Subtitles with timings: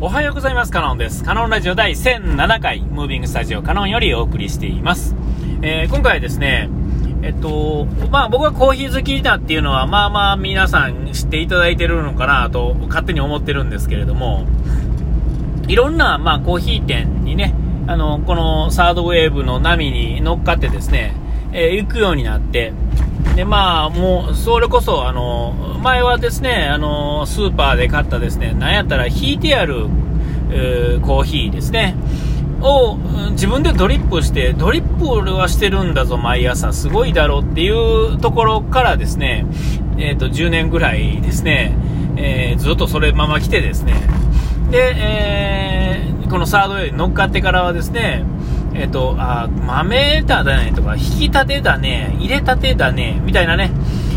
[0.00, 0.70] おはようございます。
[0.70, 1.24] カノンです。
[1.24, 5.16] カノンラジオ第1007回、ムービングスタジオカノンよりお送りしています。
[5.60, 6.70] えー、今回はですね、
[7.22, 14.46] えっと、まあ僕はコーヒー好きだっていうのは、まあまあ皆さん知っていただいてるのかなと勝手に思ってるんですけれども、
[15.66, 17.52] いろんな、まあコーヒー店にね、
[17.88, 21.12] あの、このサードウェーブの波に乗っかってですね、
[21.52, 22.72] えー、行くようになって、
[23.34, 31.94] で、まあ、もう、それこそ、あの、前はですね、あの、スーパーで買ったですね、なんやったら引いてある、ー、コーヒーですね、
[32.60, 32.96] を
[33.30, 39.46] 自分でドリップして、ドリップはしてるんだぞ、毎朝、すごいだろうっていうところからですね、
[39.98, 41.76] えっ、ー、と、10年ぐらいですね、
[42.16, 43.94] えー、ずっとそれまま来てですね、
[44.70, 48.24] で、えー、このサードウェイに乗っかってからはですね、
[48.78, 53.70] えっ、と、あ、豆だねとか、引き立てだね、入れたてだね、みたいなね、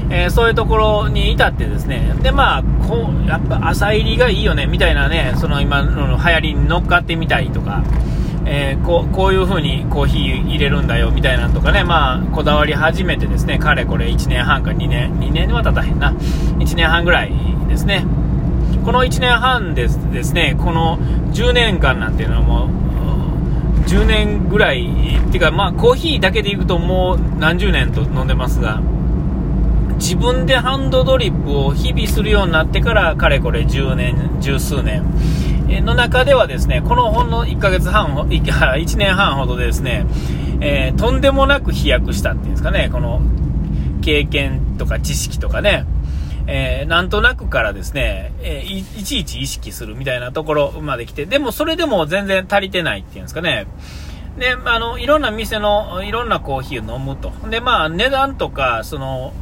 [0.09, 7.83] えー、そういうところに至ってですね、で、まあ、こう、やっぱ朝入りがいいよね、みたいなね、その今の流行りに乗っかってみたりとか、
[8.45, 16.11] えー、こうこういう風にコーヒー入れるんだよみたいなのとかね、まあ、こだわり始めてですね、かれこれ1年半か2年、2年は経たへんな、
[16.59, 17.31] 1年半ぐらい
[17.67, 18.05] ですね。
[18.83, 20.97] この1年半ですですね、この
[21.33, 22.69] 10年間なんていうのも、
[23.87, 24.85] 10年ぐらい、
[25.27, 28.81] っていうか、まあ、コーヒーだけでいくともう何十年と飲んでますが、
[29.95, 35.03] 自分でハンドドリップを日々するようになってから、かれこれ10年、十数年
[35.85, 40.05] の中ではですね、このほんの1ヶ月半、1年半ほどでですね、
[40.59, 43.21] えー、とんでもなく飛躍したっていうんですかね、この
[44.01, 45.85] 経験とか知識とかね、
[46.47, 53.67] えー、なんとなくからですね、えー、いちいち意識するみたいなところまで来て、でもそれでも全然足りてないっていうんですかね。
[54.37, 57.31] で、あの、いろんな店の、いろんなコーヒーを飲むと。
[57.49, 59.33] で、まあ、値段とか、その、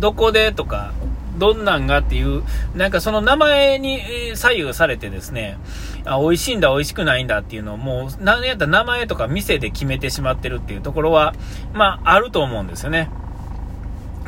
[0.00, 0.92] どこでとか、
[1.38, 2.42] どんなんがっていう、
[2.74, 4.00] なんかその名前に
[4.34, 5.58] 左右されてですね、
[6.04, 11.34] あ美味しいんだ、美味しくないんだっていうのをもう、何やったら名前とか店で決めてしまってるっていうところは、
[11.74, 13.10] まあ、あると思うんですよね。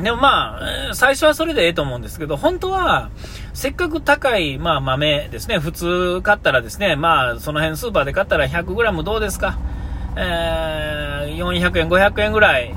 [0.01, 0.59] でもま
[0.91, 3.09] あ、最初はそれでええと思うんですけど、本当は、
[3.53, 9.57] せっかく高い、まあ豆ですね、普通買ったらですね、まあその辺スーパーで買ったら 100g どうですか？
[10.15, 12.73] えー、400円、500円ぐらい、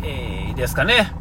[0.56, 1.12] ですかね。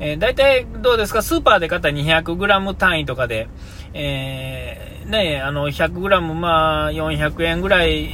[0.00, 1.22] えー、大体どうですか？
[1.22, 3.48] スーパーで買ったら 200g 単位とかで、
[3.94, 8.04] えー、ね、あの 100g まあ400円ぐらい、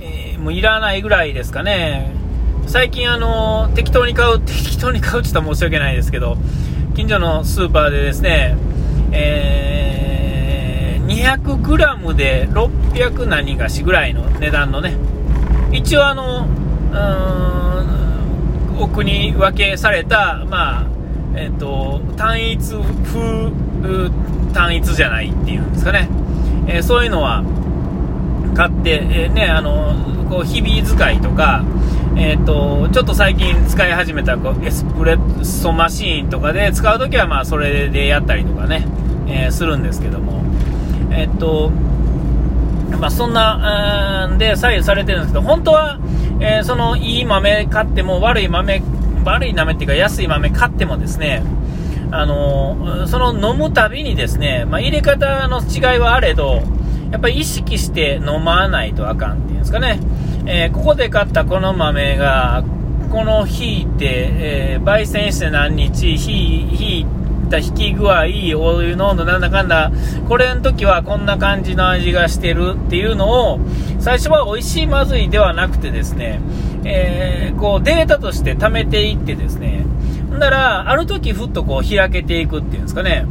[0.00, 2.21] えー、もういらないぐらいですかね。
[2.66, 6.36] 最近あの適当に買う、適当に買うって言ったら申し訳ないですけど、
[6.94, 8.56] 近所のスーパーでですね、
[9.12, 14.96] えー、200g で600何がしぐらいの値段のね、
[15.72, 20.86] 一応あの、うーん、奥に分けされた、まあ、
[21.34, 22.74] えっ、ー、と、単一
[23.04, 24.10] 風、
[24.52, 26.08] 単一じゃないっていうんですかね、
[26.66, 27.42] えー、そういうのは
[28.54, 29.94] 買って、えー、ね、あの、
[30.28, 31.64] こう、日々使いとか、
[32.16, 38.86] えーと、ちょっと最近使い始めたこうエスプレッソマシーンとかで使うときはまあそれでやったりとかね、
[39.26, 40.44] えー、するんですけども、
[41.10, 41.70] え、ー、と
[43.02, 45.98] まあ、そんな、んで左右されてるんですけど、本当は、
[46.40, 48.80] えー、そのいい豆買っても悪い豆、
[49.24, 51.42] 悪い豆っていうか安い豆買ってもですね、
[52.12, 56.62] あのその飲むたびにですね、まあ、入れ方の違いはあれど、
[57.10, 59.98] やっぱり意識して飲まないとあかんっていうんですかね。
[60.44, 62.64] えー、ここで買ったこの豆が、
[63.10, 67.06] この引いて、えー、焙煎して何日、引い
[67.48, 68.22] た引き具合、
[68.56, 69.92] お湯の温度なんだかんだ、
[70.28, 73.60] これの時はこんな感じの味がしてるっていうのを、
[74.00, 76.40] 最初は美味しいまずいではなくてですね、
[76.84, 79.84] えー、こうデータとして貯めていってですね、
[80.30, 83.26] ほんなら、ある時ふっとこう開けていくっていうんですかね、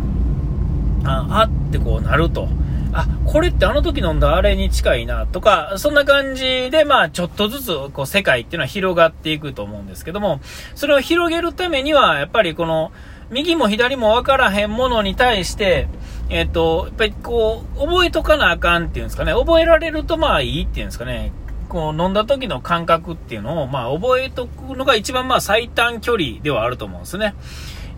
[1.03, 2.47] あ、あってこうなると。
[2.93, 10.41] あ、これってあの時飲んだあれに近いなとか、そんな感じで、まあ、ちょっとずつ、こう、世界っていうのは広がっていくと思うんですけども、
[10.75, 12.91] それを広げるためには、やっぱりこの、
[13.29, 15.87] 右も左も分からへんものに対して、
[16.29, 21.31] えっ、と、やっぱりこう、覚えとかなあかんっていうんですかね、覚えられるとまあいいっていうんですかね、
[21.69, 27.35] こう、飲んだ時の感覚っていうのを、まあ、覚えとくのが一番まあ、最短距離ではあると思うんですね。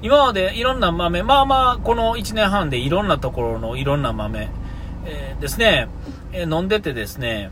[0.03, 4.49] 今までいろんな豆、まあまあ、この1年半でいろんなところのいろんな豆、
[5.05, 5.87] えー、ですね、
[6.31, 7.51] えー、飲んでてですね、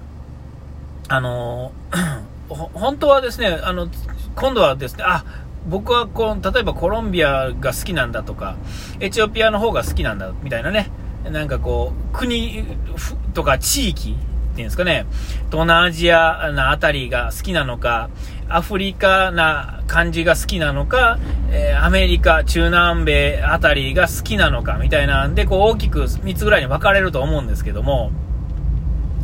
[1.07, 1.71] あの
[2.49, 3.87] 本当はですね、あの、
[4.35, 5.23] 今度はですね、あ、
[5.67, 8.57] 僕はこう、例えばコロンビアが好きなんだとか、
[8.99, 10.89] エチオピアの方が好きなんだみたいなね、
[11.23, 12.65] なんかこう、国
[13.33, 15.05] とか地域っていうんですかね、
[15.49, 18.09] 東南アジアなあたりが好きなのか、
[18.55, 21.19] アフリカな感じが好きなのか、
[21.51, 28.11] えー、アメリカ、中南米あたりが好きなのかみたいなんで、こう大きく3つぐらいに分かれると思うんですけども、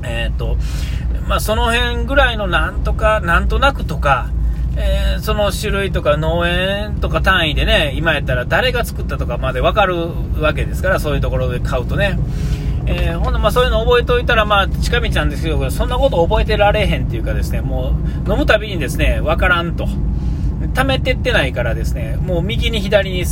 [0.03, 0.57] えっ、と、
[1.27, 4.29] まあ、その辺ぐらいのなんとか、なんとなくとか、
[4.77, 9.95] えー、その種類とか農園とか単位でね、今やったら誰が作ったとかまで分かる
[10.39, 12.17] わけですから、そういうところで買うとね。
[12.89, 17.93] えー、ほんで、まあ、そういうの覚えておいたら、まあ、近道なんですけど、そんなこと覚えてられへんっていうかですね、も
[18.25, 19.87] う、飲むたびにですね、分からんと。
[20.73, 23.25] 溜めてってないからですね、もう右に左に、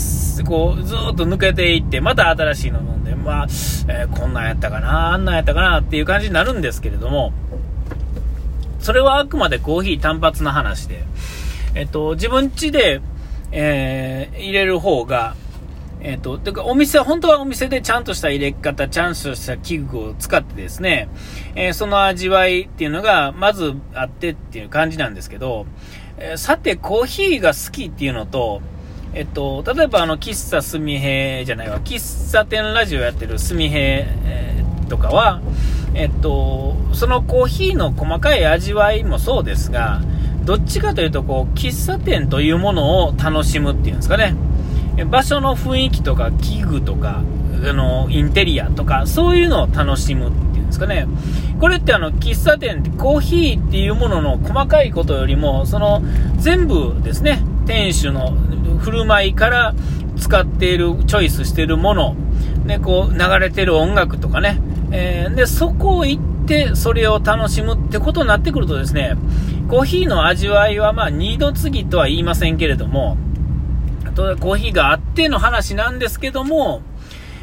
[0.46, 3.48] こう、ずっと抜けていって、また新しいの飲んで、まあ、
[3.88, 7.32] えー、こんなんやったかな、あんなんやったかなっていう感じになるんですけれども、
[8.80, 11.04] それはあくまでコーヒー単発の話で、
[11.76, 13.02] えっと、自分家で、
[13.52, 15.36] えー、入れる方が、
[16.08, 21.10] えっ、と、てかお店、本当はお店でちゃんとした入れ方、ちゃんとした器具を使ってですね、
[21.56, 25.66] えー、その味わいっていうのがまずあってっていう感じなんですけど、
[26.20, 28.62] えー、さて、コーヒーが好きっていうのと、
[29.16, 35.42] えっと、例えばあの、喫茶すみへじゃないわ、喫茶店ラジオやってるすみへ、え、とかは、
[35.96, 40.04] えっと、そのコーヒーの細かい味わいもそうですが、
[40.44, 44.36] どっちかというと、こう、喫茶店というものを楽しむっていうんですかね。
[45.04, 47.22] 場所の雰囲気とか器具とか、
[47.70, 51.08] あの、インテリアとか、そういうのを楽しむっていうんですかね。
[51.60, 56.02] これってあの、喫茶店ってコーヒーっていうものの細かいことよりも、その、
[56.38, 58.32] 全部ですね、店主の
[58.80, 59.74] 振る舞いから
[60.18, 62.16] 使っている、チョイスしているもの、
[62.66, 69.16] ね、こう、流れてる音楽とかね、えー、で、そこを行って、それを楽しむってことになってくるとですね、
[69.68, 73.18] コーヒーの味わいはまあ、二度継ぎとは言いませんけれども、
[74.16, 76.82] とコーヒーがあっての話なんですけども、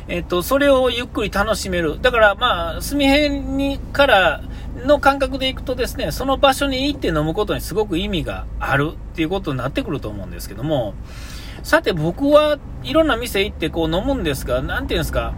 [0.09, 2.01] えっと、それをゆっくり楽しめる。
[2.01, 4.43] だから、まあ、隅辺にから
[4.85, 10.95] の感覚でいくとですね、その場所に行って飲むことにすごく意味があるっていうことになってくると思うんですけども、
[11.63, 15.35] さて僕はいろんな店行ってこう飲むんですが、なんていうんですか、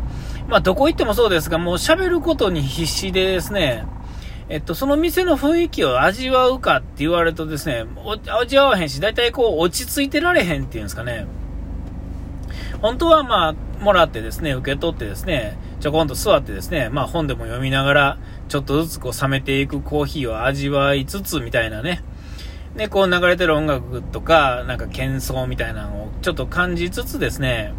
[0.49, 3.85] まあどこ行ってもそうですが、もう喋ることに必死でですね、
[4.49, 7.87] えっと、その店の雰囲気を味わうかって言われるとですね、
[8.41, 11.27] 味わわへんし、大体こう、落ち着いてられへんっていうんですかね。
[12.83, 18.19] 本当はまあ、もらってですね、受け取ってですね、ちょこんと座ってですね、まあ本でも読みながら、
[18.49, 22.03] ちょっとずつこう冷めていくコーヒーを味わいつつみたいなね。
[22.77, 27.73] で、こう流れてる音楽とか、なんか喧騒みたいなのをちょっと感じつつですね、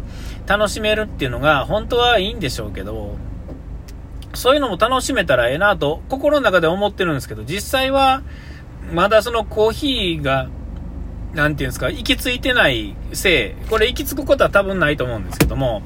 [0.46, 3.16] 楽しめるっていうのが本当はいいんでしょうけど、
[4.36, 8.22] そういうのも楽しめたらええなと、心の中で思ってるんですけど、実際は、
[8.92, 10.48] まだそのコーヒーが、
[11.34, 15.82] なんていうんですか、行き着いてないせい、これ行き着くことは多分ないと思うんですけども、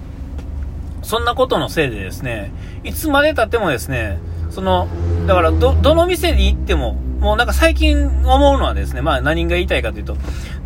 [1.03, 2.53] そんなことのせいでですね、
[2.85, 4.19] いつまで経ってもですね、
[4.51, 4.89] その、
[5.27, 10.17] だからど、どの店に行っても、もうなんか最近思うのはですね、まあ何が言いたいかというと、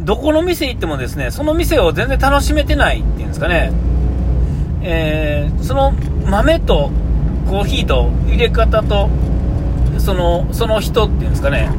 [0.01, 3.73] どこの店行ってもですね、その店を全然楽しめてないっていうんですかね、
[4.83, 5.93] えー、その
[6.27, 6.91] 豆と
[7.49, 9.08] コーヒーと入れ方と、
[9.99, 11.70] その、その人っていうんですかね。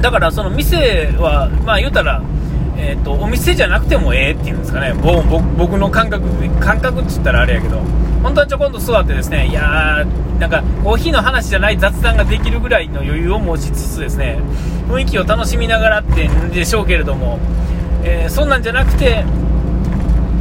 [0.00, 2.22] だからその店は、まあ言うたら、
[2.76, 4.92] え、ー、と、お店じゃなくてもええっていうんですかね。
[5.56, 6.26] 僕の感覚、
[6.58, 7.80] 感覚って言ったらあれやけど、
[8.22, 14.38] 本当はちょこんと座ってですね、いやー、なんかコーヒーの話じゃない雑談ができるぐらいの余裕を持ちつつですね、
[14.88, 17.38] 雰囲気を楽しみながらってんでしょうけれども、
[18.02, 19.24] えー、そんなんじゃなくて、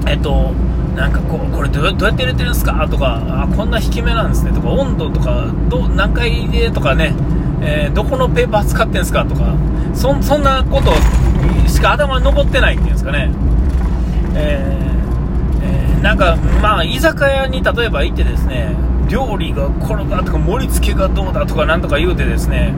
[0.07, 0.53] えっ、ー、と、
[0.95, 2.87] なんかこうこれどうやって入れてるんですか？
[2.89, 4.51] とかあこんな低めなんですね。
[4.51, 7.13] とか温度とかど何回でとかね、
[7.61, 9.25] えー、どこのペーパー使ってんですか？
[9.25, 9.55] とか
[9.93, 10.91] そんなこと
[11.69, 13.31] しか頭に残ってないっていうんですかね、
[14.35, 18.75] えーえー、なんかまあ居酒屋に例えば行ってですね
[19.09, 22.73] 料理がこれだとか盛り付けがどうだとかなんとか言うてですね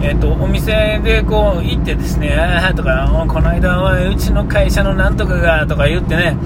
[0.00, 6.36] えーと、お店でこう行ってですね、あとか、この間はうちの会社のなんとかがとか言ってね、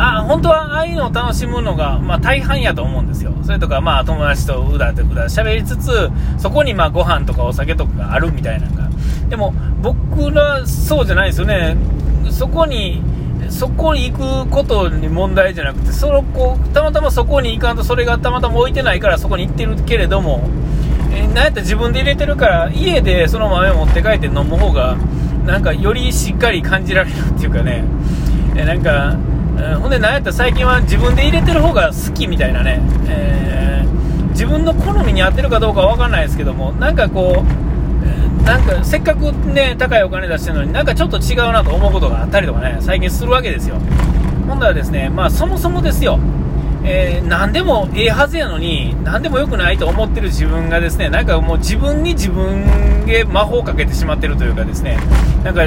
[0.00, 3.34] あ本当はああいうのを楽しむのが、まあ、大半やと思うんですよ。
[3.42, 8.88] それとか、まあ、友達とうだってうだ喋りつつ、そこにまあご飯とかお酒とかがあるみたいなのが。
[9.28, 11.76] でも、僕らそうじゃないですよね。
[12.30, 13.02] そこに、
[13.50, 20.48] そこに行くことに問題じゃなくて、そのこうたまたまそこに行かんと、それがたまたま置いてないからそこに行ってるけれども、
[21.12, 24.96] えなんやったら自分で入れてるから、家でその豆持って帰って飲む方が、
[25.44, 27.84] なんかよりしっかり感じられるっていうかね、
[28.56, 29.16] えなんか、
[29.60, 37.70] えー、ほんでなんやったら最近は自分で入れてる方が好きみたいなね、えー、自分の好みに合ってるかどうかは分かんないですけどもなんかこう
[38.44, 43.76] なんかせっかくね高いお金出してるのになんかちょっと違うなと思うことがあったりとかね最近するわけですよ。
[44.46, 46.18] 今度はですねまあそもそもですよ。
[46.82, 54.98] えー、何でもええはずやのに何でも良くないと思ってる自分がですねなんかもう自分に自分で魔法をかけてしまってるというかですね
[55.44, 55.66] なんか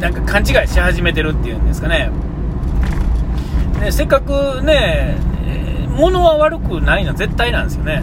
[0.00, 2.10] なんか勘違いし始めてるっていうんですかね。
[3.80, 5.16] ね、せっかくね、
[5.88, 8.02] 物は悪くないのは絶対なんですよね。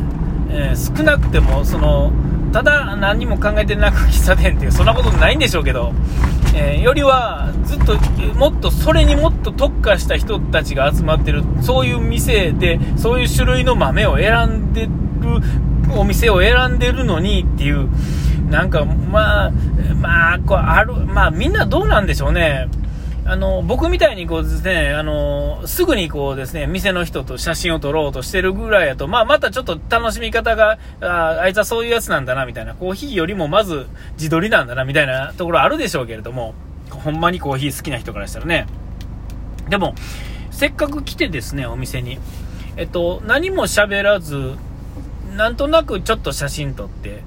[0.49, 2.11] えー、少なくても、その、
[2.51, 5.93] ただ何も考えてなく喫茶店っていう、そんなことないんでしょうけど、
[6.55, 7.95] えー、よりは、ずっと、
[8.35, 14.89] もっと、それにもっと特化した人たちが集まってる、そういう店で、そういう種類の豆を選んでる、
[15.95, 17.89] お店を選んでるのにっていう、
[18.49, 19.51] なんか、まあ、
[19.95, 22.67] まあ、こう、ある、まあ、みんなどうなんでしょうね。
[23.29, 36.53] あの、僕みたいにこうですね、あの、すぐにこうですね、店の人と写真を撮ろうとしてるぐらいやと、まあ、またちょっと楽しみ方が、ああいつはそういうやつなんだな、みたいな、コーヒーよりもまず自撮りなんだな、みたいなところあるでしょうけれども、
[36.89, 38.65] ほんまにコーヒー好きな人からしたらね。
[39.67, 39.93] でも、
[40.49, 42.19] せっかく来てですね、お店に。
[42.77, 44.53] えっと、何も喋らず、
[45.35, 47.23] なんとなくちょっと写真撮って、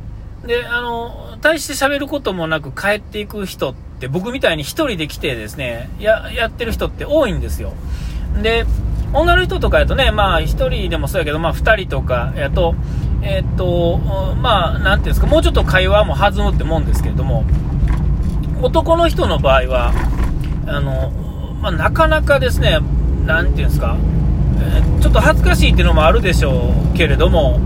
[0.47, 7.75] で、あの、大して喋ることもなく帰っていく人って、って僕みたいに1人で来てですね、や、やってる人って多いんですよ。
[8.43, 8.65] で、
[9.13, 12.75] 女の人とかやとね、まあ1人でもそうやけど、まあ2人とかやと、
[13.23, 13.99] えー、っと、
[14.37, 17.45] まあ、なんていうんですか、もうちょっと会話も弾むってもんですけれども、
[18.63, 19.93] 男の人の場合は、
[20.67, 21.11] あの、
[21.61, 22.79] まあ、なかなかですね、
[23.27, 23.99] なんていうんですか、
[25.03, 27.61] ちょっと恥ずかしいっていうのもあるでしょうけれども、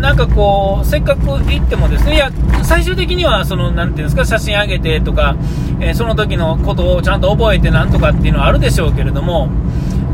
[0.00, 2.30] なんかこう、せっかく行ってもですね、いや、
[2.62, 5.36] 最終的には、その、なんていうんですか、写真上げてとか、
[5.80, 9.48] えー、その時のことをちゃんと覚えてなんとかっていうのはあるでしょうけれども、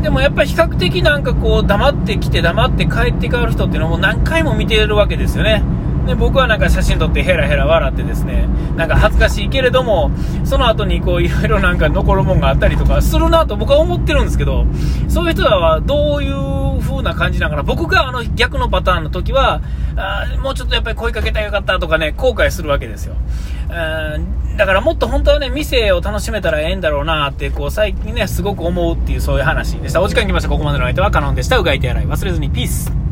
[0.01, 5.63] でもやっぱり比較的なんかこう、黙ってきて黙って帰って帰る人っていうのも何回も見てるわけですよね。
[6.05, 10.11] で僕はなんか写真撮ってヘラヘラ笑ってですね、なんか恥ずかしいけれども、
[10.43, 14.65] その後にこういろいろなんか残るもんがあったりとかするなと僕は思ってるんですけど、
[15.07, 19.61] そういう人らはどういう風な感じながら、僕があの逆のパターンの時は、
[19.97, 23.15] あもうちょっとやっぱり声かけたらよかったとかね、後悔するわけですよ。
[24.57, 30.01] だからもっと本当はね、店を楽しめたらええんだろうなって、こう最近ね、すごく思うっていうそういう話でした。
[30.01, 30.49] お時間来ました。
[30.49, 31.57] ここまでの相手はカノンでした。
[31.57, 33.04] うがいて洗い忘れずにピース。